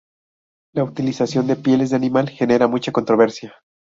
La 0.73 0.83
utilización 0.83 1.45
de 1.45 1.55
pieles 1.57 1.91
de 1.91 1.95
animal 1.95 2.27
genera 2.27 2.67
mucha 2.67 2.91
controversia. 2.91 3.53